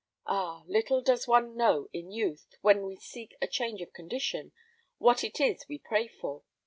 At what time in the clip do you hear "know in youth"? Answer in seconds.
1.55-2.47